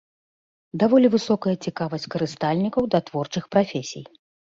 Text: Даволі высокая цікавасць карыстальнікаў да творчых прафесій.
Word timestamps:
Даволі 0.83 1.07
высокая 1.15 1.53
цікавасць 1.67 2.07
карыстальнікаў 2.15 2.83
да 2.95 2.99
творчых 3.11 3.43
прафесій. 3.57 4.03